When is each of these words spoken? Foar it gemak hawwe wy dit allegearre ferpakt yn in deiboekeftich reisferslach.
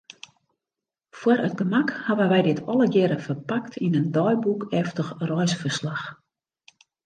Foar 1.19 1.39
it 1.47 1.57
gemak 1.59 1.89
hawwe 2.07 2.25
wy 2.31 2.41
dit 2.49 2.63
allegearre 2.73 3.19
ferpakt 3.27 3.73
yn 3.85 3.99
in 4.01 4.09
deiboekeftich 4.17 5.11
reisferslach. 5.33 6.03